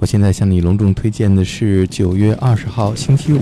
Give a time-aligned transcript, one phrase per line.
[0.00, 3.40] 我现在向你隆重推荐的是九月二十号星期五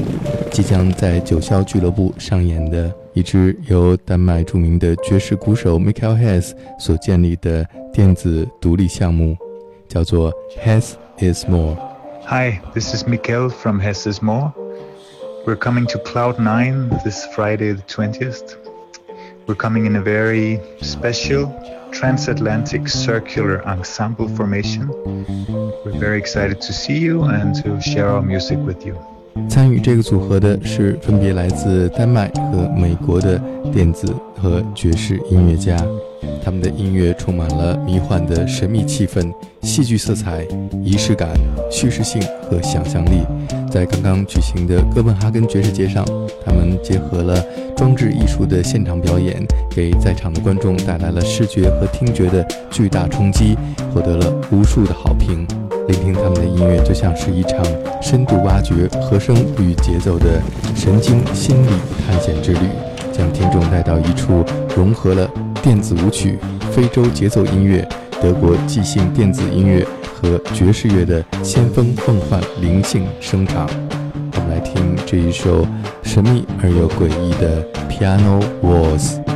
[0.50, 9.36] 即将在九霄俱乐部上演的一支由丹麦著名的爵士鼓手 Michael Hess 所建立的电子独立项目，
[9.86, 11.76] 叫做 Hess is More。
[12.26, 14.52] Hi, this is Michael from Hess is More.
[15.46, 18.56] We're coming to Cloud Nine this Friday the twentieth.
[19.46, 21.52] We're coming in a very special
[21.98, 24.88] transatlantic circular ensemble formation.
[25.84, 28.94] We're very excited to see you and to share our music with you.
[29.48, 33.40] 参与这个组合的是分别来自丹麦和美国的
[33.72, 35.76] 电子和爵士音乐家，
[36.44, 40.46] 他们的音乐充满了迷幻的神秘气氛、戏剧色彩、
[40.84, 41.28] 仪式感、
[41.68, 43.26] 叙事性和想象力。
[43.70, 46.04] 在刚刚举行的哥本哈根爵士节上，
[46.44, 47.42] 他们结合了
[47.76, 53.56] 装置艺术的现场表演，给在场的观众带来了视觉和听觉的巨大冲击，
[53.92, 55.46] 获得了无数的好评。
[55.86, 57.64] 聆听他们的音乐，就像是一场
[58.02, 60.40] 深度挖掘和声与节奏的
[60.74, 61.70] 神经心理
[62.06, 62.60] 探险之旅，
[63.12, 64.44] 将听众带到一处
[64.76, 65.30] 融合了
[65.62, 66.38] 电子舞曲、
[66.72, 67.86] 非洲节奏音乐、
[68.20, 73.68] 德国即兴电子音乐和爵士乐的先锋梦幻灵性声场。
[74.34, 75.64] 我们来听这一首
[76.02, 79.27] 神秘而又诡异的 Piano Waltz。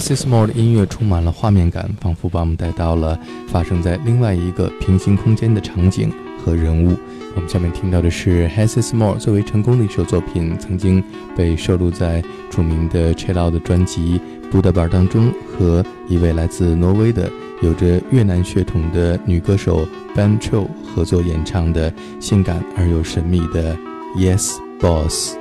[0.00, 3.18] Hassis More 的音乐充满了画面感，仿佛把我们带到了
[3.48, 6.10] 发生在另外一个平行空间的场景
[6.42, 6.96] 和人物。
[7.36, 11.04] 我们下面听到的是 Hassis More 最为成功的一首作品，曾经
[11.36, 14.18] 被收录在著名的 Chillout 的专辑
[14.50, 17.30] 《布德巴》当中，和一位来自挪威的、
[17.60, 19.86] 有着越南血统的女歌手
[20.16, 23.76] Ban Cho 合作演唱的性感而又神秘的
[24.16, 25.39] Yes Boss。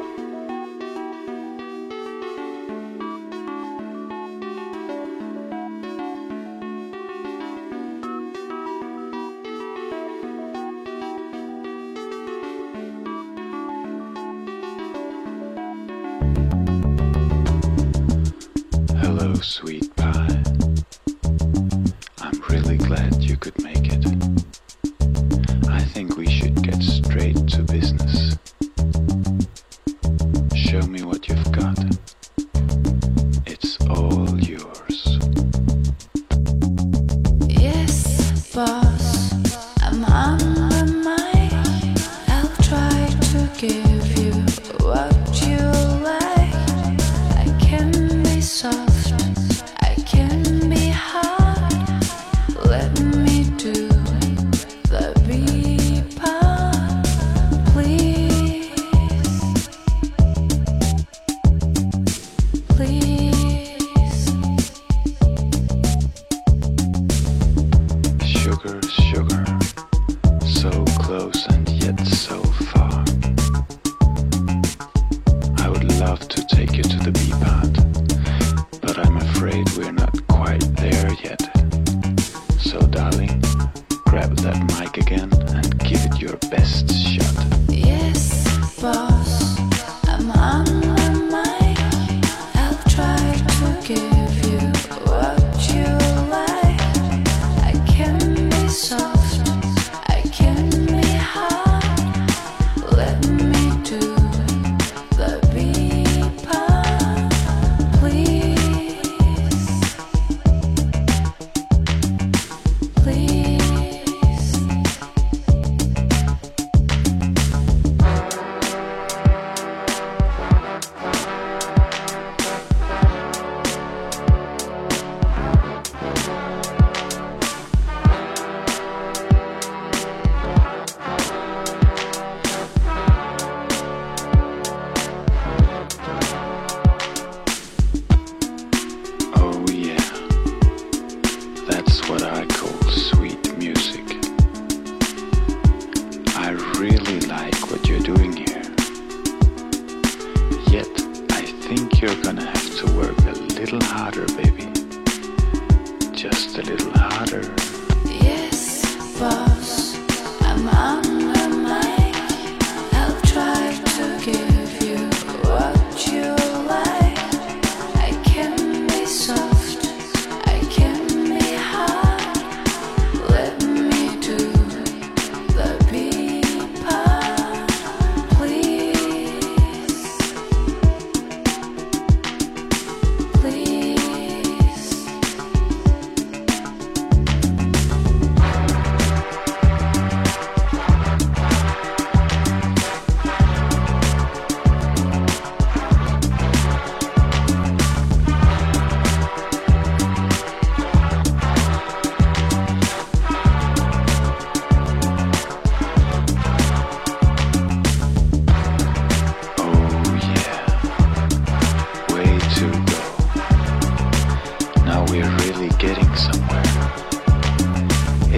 [19.42, 19.90] Sweet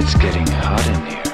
[0.03, 1.30] It's getting hot in here.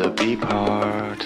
[0.00, 1.20] The B part.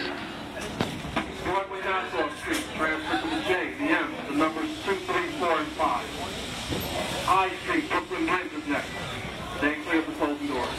[1.44, 5.68] Broadway Nassau Street, transfer to the J, the M, the numbers 2, 3, 4, and
[5.78, 6.02] 5.
[7.28, 8.90] I Street, Brooklyn Bridge is next.
[9.58, 10.74] Stay clear of the folding doors.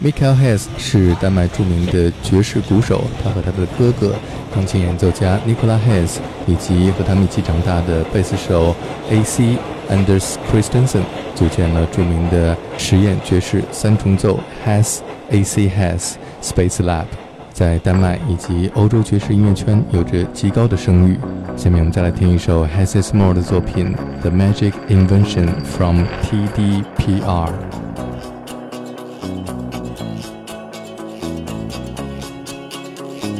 [0.00, 4.16] Michael Hess 是丹麦著名的爵士鼓手，他和他的哥哥、
[4.52, 8.74] 钢琴演奏家 Nicola Hess 以及和他们一起长大的贝斯手
[9.10, 9.56] A.C.
[9.88, 11.02] Anders Christensen
[11.36, 15.00] 组建了著名的实验爵士三重奏 Hess
[15.31, 15.69] A.C.
[15.69, 17.05] Hess Space Lab，
[17.51, 21.19] 在丹麦以及欧洲爵士音乐圈有着极高的声誉。
[21.55, 27.49] 下面我们再来听一首 Hess Moore 的作品《The Magic Invention from TDPR》。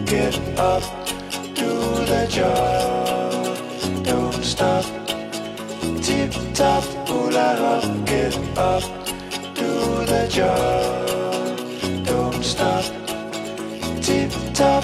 [0.06, 0.84] Get up,
[1.56, 3.58] do the job,
[4.04, 4.86] don't stop.
[6.04, 8.84] Tip top, hula hop, get up,
[9.56, 11.07] do the job,
[14.59, 14.83] top,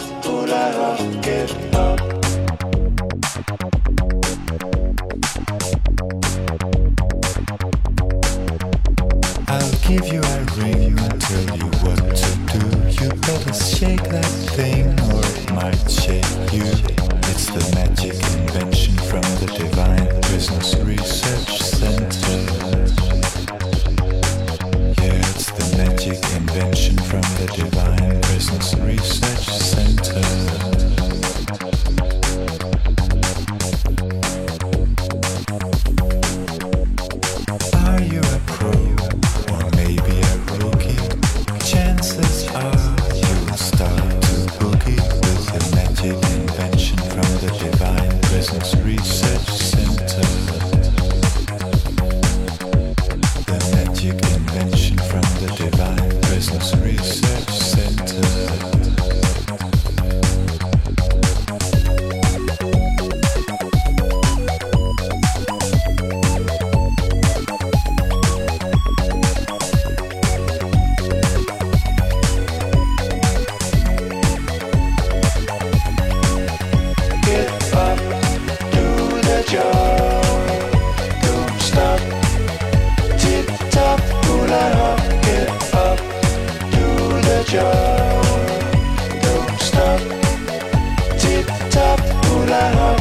[92.54, 92.93] I hope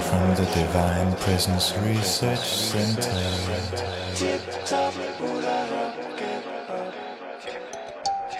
[0.00, 3.38] from the Divine Presence Research Center.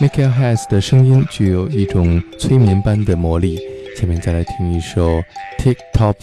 [0.01, 3.59] make your heads 的声音具有一种催眠般的魔力。
[3.97, 5.19] 下面再来听一首
[5.59, 6.15] 《Tick Top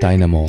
[0.00, 0.48] Dynamo》。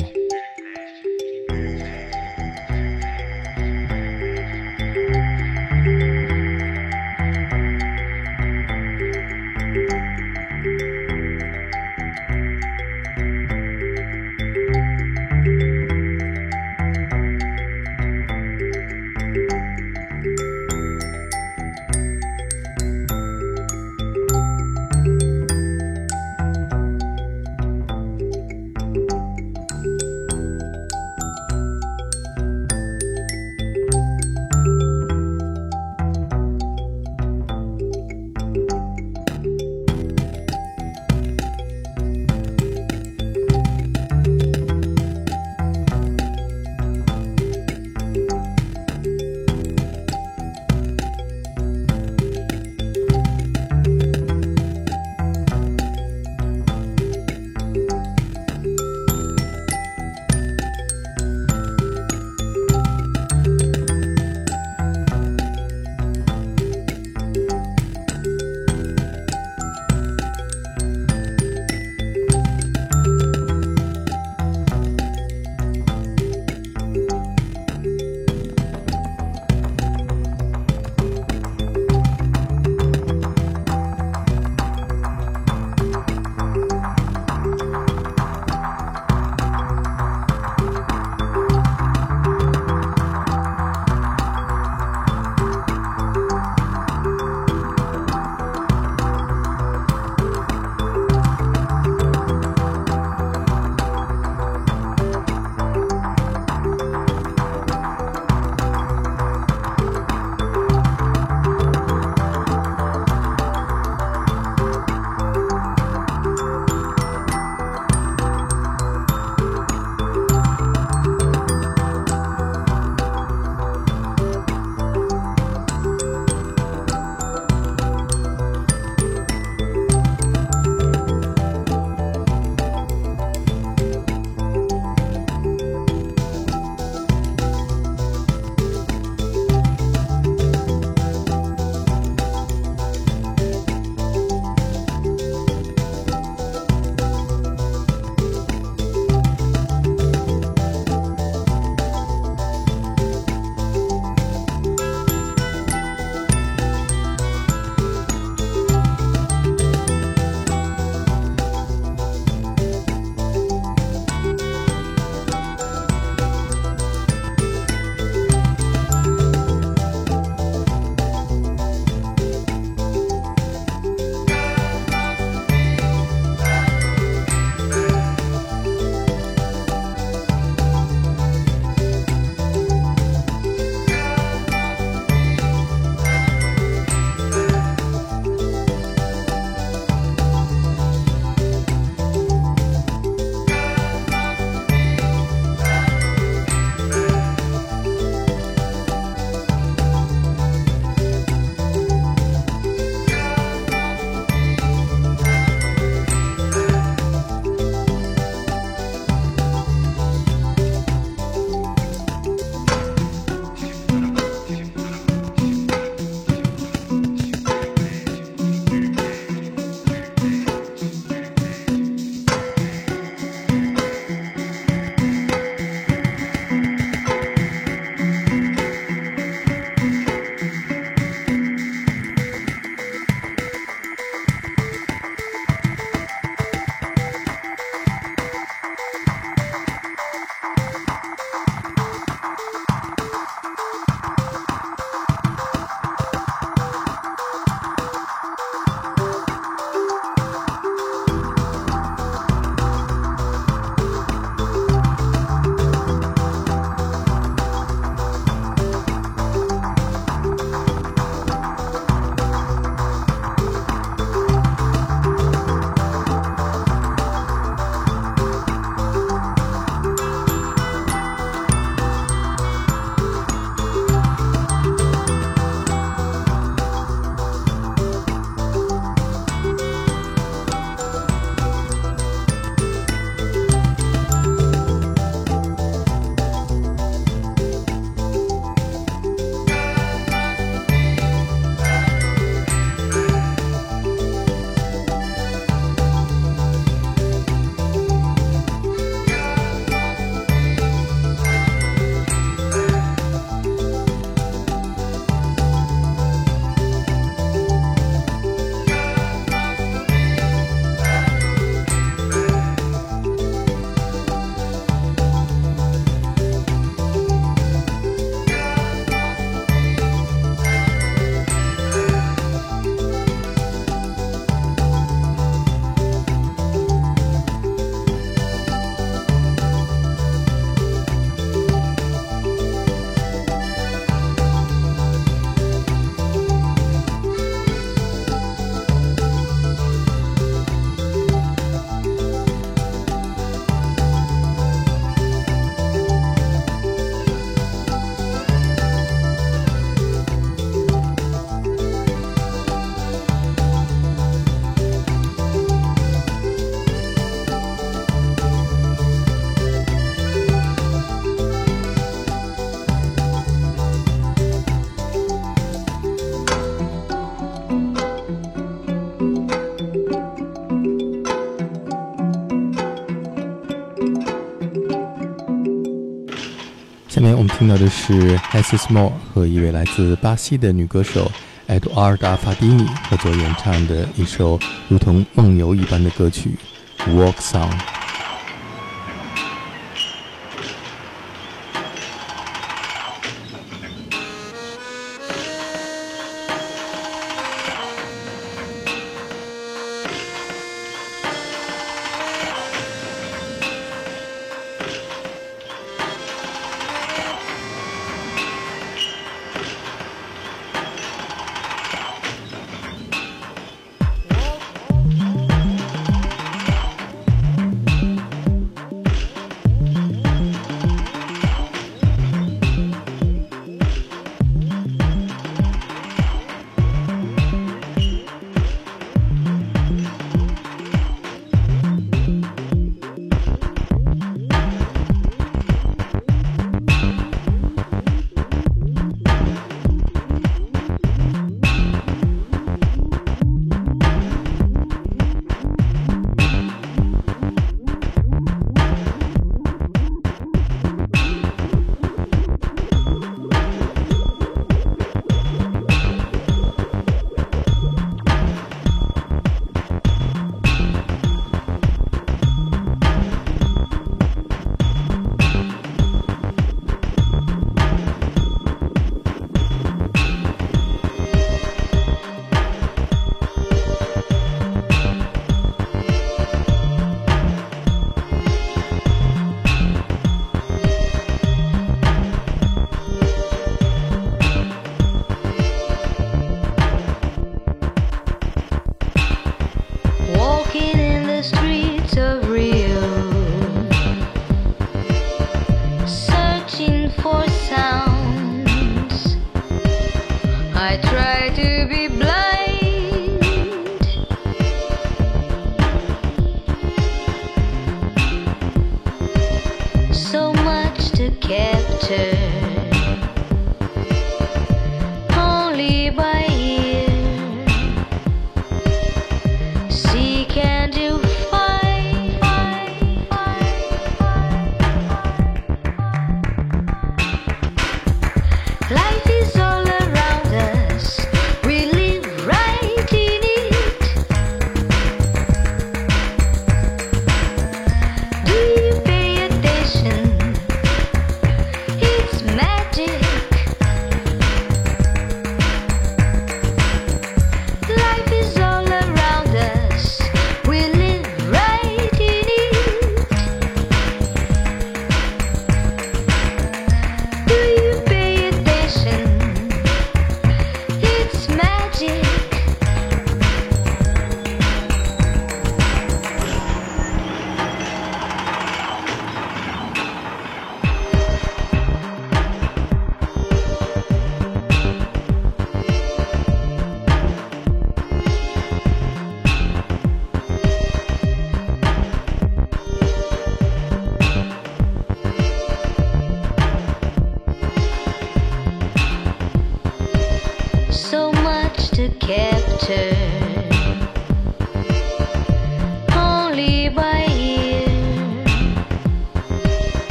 [377.44, 378.56] 听到的是 S.
[378.56, 381.12] s m o 和一位来自巴西的女歌手
[381.46, 386.38] Eduarda Fadini 合作演唱的一首如同梦游一般的歌曲
[386.90, 387.50] 《Walk Song》。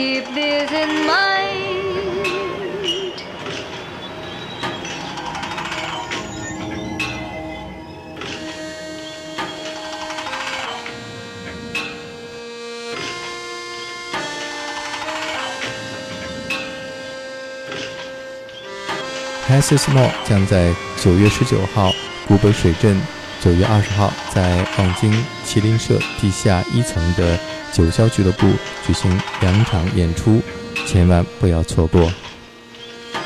[0.00, 1.60] Keep this in mind.
[19.46, 21.92] Hesses Mall 将在九月十九号
[22.26, 22.98] 古北水镇，
[23.42, 25.12] 九月二十号在望京
[25.44, 27.38] 麒麟社地下一层的
[27.70, 28.46] 九霄俱乐部
[28.89, 30.41] 举行两场演出，
[30.87, 32.11] 千万不要错过。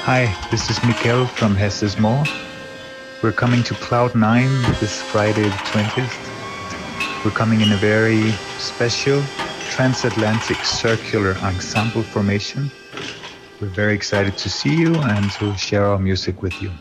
[0.05, 2.25] Hi, this is Mikkel from Hesses Mall.
[3.21, 6.09] We're coming to Cloud9 this Friday the 20th.
[7.23, 9.21] We're coming in a very special
[9.69, 12.71] transatlantic circular ensemble formation.
[13.59, 16.71] We're very excited to see you and to share our music with you.